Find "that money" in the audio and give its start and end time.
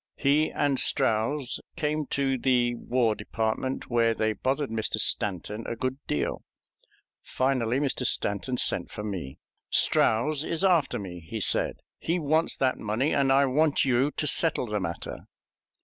12.55-13.13